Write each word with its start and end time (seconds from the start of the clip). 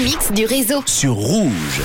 remix 0.00 0.32
du 0.32 0.46
réseau. 0.46 0.82
sur 0.86 1.12
Rouge. 1.12 1.82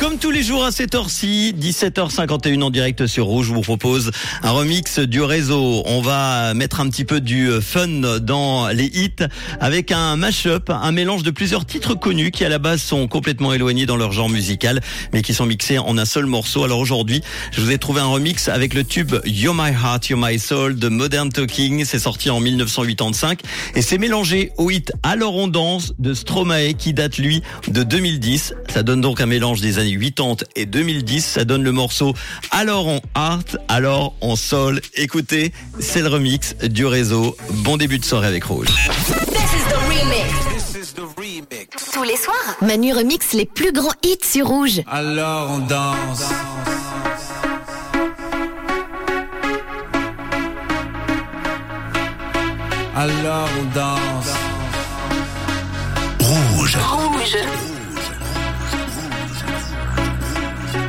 Comme 0.00 0.18
tous 0.18 0.30
les 0.30 0.42
jours 0.42 0.64
à 0.64 0.72
cette 0.72 0.94
heure-ci, 0.94 1.54
17h51 1.58 2.62
en 2.62 2.70
direct 2.70 3.06
sur 3.06 3.26
Rouge, 3.26 3.46
je 3.46 3.54
vous 3.54 3.62
propose 3.62 4.10
un 4.42 4.50
remix 4.50 4.98
du 4.98 5.22
réseau. 5.22 5.82
On 5.86 6.00
va 6.00 6.52
mettre 6.54 6.80
un 6.80 6.88
petit 6.88 7.04
peu 7.04 7.20
du 7.20 7.48
fun 7.60 8.18
dans 8.20 8.68
les 8.68 8.84
hits 8.86 9.24
avec 9.60 9.92
un 9.92 10.16
mash-up, 10.16 10.70
un 10.70 10.92
mélange 10.92 11.22
de 11.22 11.30
plusieurs 11.30 11.64
titres 11.64 11.94
connus 11.94 12.32
qui 12.32 12.44
à 12.44 12.48
la 12.48 12.58
base 12.58 12.82
sont 12.82 13.08
complètement 13.08 13.52
éloignés 13.52 13.86
dans 13.86 13.96
leur 13.96 14.12
genre 14.12 14.28
musical, 14.28 14.80
mais 15.12 15.22
qui 15.22 15.32
sont 15.32 15.46
mixés 15.46 15.78
en 15.78 15.96
un 15.96 16.04
seul 16.04 16.26
morceau. 16.26 16.64
Alors 16.64 16.80
aujourd'hui, 16.80 17.22
je 17.52 17.60
vous 17.60 17.70
ai 17.70 17.78
trouvé 17.78 18.00
un 18.00 18.06
remix 18.06 18.48
avec 18.48 18.74
le 18.74 18.84
tube 18.84 19.14
You're 19.24 19.54
My 19.54 19.70
Heart, 19.70 20.08
You're 20.08 20.20
My 20.20 20.38
Soul 20.38 20.78
de 20.78 20.88
Modern 20.88 21.30
Talking. 21.30 21.84
C'est 21.84 21.98
sorti 21.98 22.30
en 22.30 22.40
1985 22.40 23.40
et 23.74 23.82
c'est 23.82 23.98
mélangé 23.98 24.52
au 24.58 24.70
hit 24.70 24.92
Alors 25.02 25.34
on 25.36 25.48
danse 25.48 25.94
de 25.98 26.14
Stromae 26.14 26.74
qui 26.74 26.92
date 26.92 27.18
lui 27.18 27.42
de 27.68 27.82
2010. 27.82 28.54
Ça 28.72 28.82
donne 28.82 29.00
donc 29.00 29.20
un 29.20 29.26
mélange 29.26 29.60
des 29.60 29.73
années 29.78 29.98
80 29.98 30.44
et 30.56 30.66
2010. 30.66 31.24
Ça 31.24 31.44
donne 31.44 31.62
le 31.62 31.72
morceau 31.72 32.14
Alors 32.50 32.88
en 32.88 33.00
art, 33.14 33.42
alors 33.68 34.14
en 34.20 34.36
sol. 34.36 34.80
Écoutez, 34.94 35.52
c'est 35.80 36.02
le 36.02 36.08
remix 36.08 36.56
du 36.56 36.86
réseau. 36.86 37.36
Bon 37.50 37.76
début 37.76 37.98
de 37.98 38.04
soirée 38.04 38.28
avec 38.28 38.44
Rouge. 38.44 38.68
Tous 41.92 42.02
les 42.02 42.16
soirs, 42.16 42.56
Manu 42.60 42.92
remix 42.92 43.32
les 43.32 43.46
plus 43.46 43.72
grands 43.72 43.94
hits 44.02 44.18
sur 44.22 44.48
Rouge. 44.48 44.82
Alors 44.86 45.50
on 45.50 45.58
danse. 45.58 46.24
Alors 52.96 53.48
on 53.60 53.74
danse. 53.74 54.34
Rouge. 56.20 56.76
Rouge. 56.76 57.73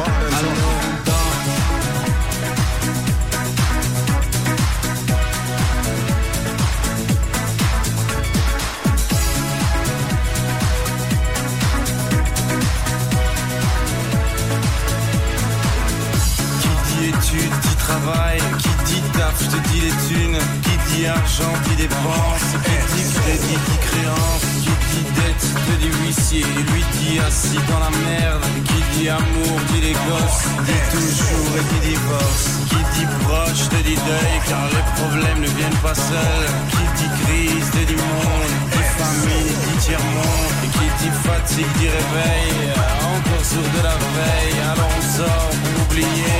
Danse. 0.00 1.14
Qui 16.60 16.68
dit 16.86 17.08
études 17.08 17.60
dit 17.60 17.76
travail, 17.76 18.38
qui 18.58 18.68
dit 18.86 19.02
taf, 19.12 19.34
je 19.38 19.46
te 19.48 19.68
dis 19.68 19.80
les 19.80 19.90
thunes, 20.08 20.38
qui 20.62 20.94
dit 20.96 21.06
argent 21.06 21.52
dit 21.68 21.76
dépense, 21.76 22.50
qui 22.64 23.02
dit 23.02 23.12
crédit 23.20 23.58
dit 23.68 23.78
créance, 23.82 24.59
qui 24.90 24.96
dit 24.96 25.10
dette 25.16 25.46
te 25.66 25.74
dit 25.82 25.92
huissier, 26.02 26.44
lui 26.72 26.84
dit 26.98 27.18
assis 27.20 27.60
dans 27.68 27.80
la 27.80 27.90
merde, 27.90 28.44
qui 28.68 28.80
dit 28.98 29.08
amour 29.08 29.56
dit 29.72 29.80
les 29.80 29.92
gosses, 29.92 30.44
dit 30.66 30.84
toujours 30.94 31.52
et 31.58 31.66
dit 31.70 31.82
divorce, 31.90 32.44
qui 32.70 32.80
dit 32.94 33.08
proche 33.24 33.68
te 33.68 33.80
dit 33.88 34.00
deuil 34.08 34.36
car 34.48 34.64
les 34.74 34.86
problèmes 35.00 35.40
ne 35.40 35.50
viennent 35.58 35.82
pas 35.82 35.94
seuls, 35.94 36.48
qui 36.72 36.84
dit 36.98 37.12
crise 37.22 37.70
te 37.70 37.82
dit 37.90 38.00
monde, 38.10 38.54
qui 38.72 38.82
famine 38.98 39.52
dit 39.64 39.78
tiers-monde, 39.86 40.54
et 40.64 40.70
qui 40.76 40.86
dit 41.00 41.14
fatigue 41.24 41.72
dit 41.78 41.88
réveil, 41.88 42.54
encore 43.14 43.44
sourd 43.44 43.70
de 43.76 43.82
la 43.82 43.96
veille, 44.16 44.60
alors 44.72 44.90
on 44.98 45.04
sort 45.16 45.50
pour 45.62 45.82
oublier 45.84 46.39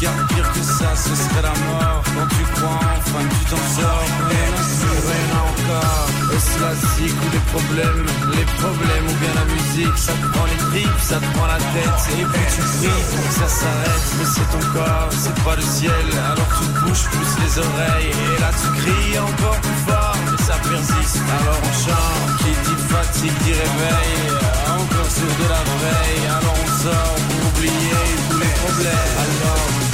car 0.00 0.12
pire 0.28 0.52
que 0.52 0.62
ça, 0.62 0.90
ce 0.94 1.14
serait 1.14 1.42
la 1.42 1.56
mort. 1.68 2.02
Quand 2.04 2.28
tu 2.28 2.44
crois 2.54 2.80
enfin 2.96 3.24
que 3.28 3.34
tu 3.34 3.44
t'en 3.50 3.64
sors, 3.76 4.06
rien 4.28 4.52
sûr, 4.76 4.98
rien 5.10 5.30
encore. 5.40 6.08
Est-ce 6.34 6.60
la 6.60 6.74
zik 6.74 7.16
ou 7.24 7.28
les 7.32 7.44
problèmes, 7.52 8.06
les 8.36 8.46
problèmes 8.60 9.06
ou 9.08 9.16
bien 9.20 9.34
la 9.34 9.46
musique, 9.54 9.96
ça 9.96 10.12
te 10.12 10.26
prend 10.32 10.44
les 10.44 10.60
tripes, 10.68 11.00
ça 11.00 11.16
te 11.16 11.28
prend 11.36 11.46
la 11.46 11.56
tête, 11.56 12.00
et 12.18 12.24
puis 12.24 12.46
tu 12.52 12.62
que 12.62 13.34
ça 13.40 13.48
s'arrête. 13.48 14.06
Mais 14.18 14.28
c'est 14.34 14.48
ton 14.52 14.64
corps, 14.72 15.08
c'est 15.12 15.38
pas 15.44 15.56
le 15.56 15.62
ciel, 15.62 16.06
alors 16.30 16.50
tu 16.58 16.66
bouges 16.80 17.08
plus 17.08 17.32
les 17.40 17.58
oreilles, 17.58 18.12
et 18.12 18.40
là 18.40 18.50
tu 18.52 18.68
cries 18.80 19.18
encore 19.18 19.58
plus 19.64 19.80
fort, 19.88 20.16
mais 20.30 20.42
ça 20.44 20.56
persiste. 20.60 21.24
Alors 21.40 21.60
on 21.62 21.74
chante, 21.84 22.36
qui 22.40 22.52
dit 22.52 22.80
fatigue 22.90 23.38
dit 23.44 23.56
réveil, 23.56 24.12
encore 24.76 25.10
sur 25.10 25.32
de 25.40 25.46
la 25.48 25.62
veille, 25.80 26.26
alors 26.36 26.58
on 26.64 26.70
sort 26.84 27.16
pour 27.16 27.48
oublier 27.48 28.04
tous 28.28 28.40
les 28.44 28.54
problèmes. 28.60 29.14
Alors 29.24 29.85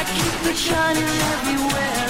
I 0.00 0.04
keep 0.04 0.44
the 0.44 0.54
shining 0.54 1.02
everywhere. 1.04 2.09